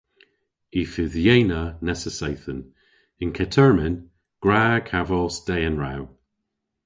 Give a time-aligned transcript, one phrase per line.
[0.79, 2.59] "Y fydh yeynna nessa seythen.
[3.23, 3.95] Yn kettermyn,
[4.43, 6.03] gwra kavos dehen rew!"